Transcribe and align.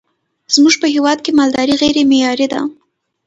زمونږ 0.53 0.75
په 0.81 0.87
هیواد 0.93 1.19
کی 1.25 1.31
مالداری 1.39 1.75
غیری 1.81 2.03
معیاری 2.09 2.47
ده 2.53 2.61